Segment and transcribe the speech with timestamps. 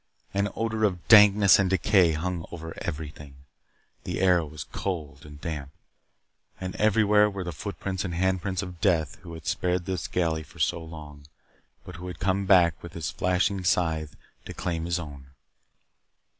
[0.33, 3.35] An odor of dankness and decay hung over everything.
[4.03, 5.69] The air was cold and damp.
[6.59, 10.57] And everywhere were the footprints and handprints of Death who had spared this galley for
[10.57, 11.27] so long,
[11.85, 15.27] but who had come back with his flashing scythe to claim his own.